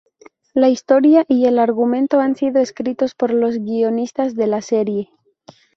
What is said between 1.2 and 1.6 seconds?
y el